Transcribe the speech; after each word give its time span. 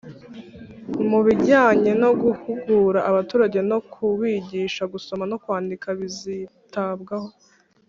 mu 1.09 1.19
bijyanye 1.25 1.91
no 2.01 2.09
guhugura 2.21 2.99
abaturage 3.09 3.59
no 3.71 3.79
ku 3.91 4.05
bigisha 4.19 4.83
gusoma 4.93 5.23
no 5.31 5.37
kwandika 5.43 5.87
bizitabwaho 5.99 7.29